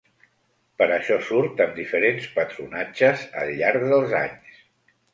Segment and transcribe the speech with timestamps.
[0.81, 4.69] Per això surt amb diferents patronatges, al llarg dels anys.